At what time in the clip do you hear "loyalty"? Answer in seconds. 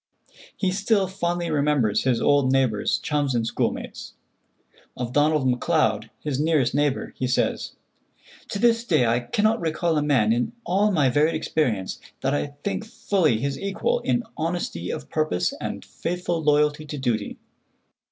16.41-16.87